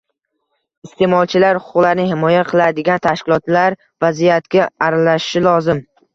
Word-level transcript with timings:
Isteʼmolchilar 0.85 1.59
huquqlarini 1.59 2.05
himoya 2.13 2.39
qiladigan 2.47 3.03
tashkilotlar 3.05 3.77
vaziyatga 4.07 4.67
aralashishi 4.89 5.47
lozim. 5.51 5.87